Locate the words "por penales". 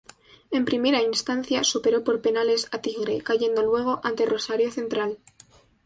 2.03-2.67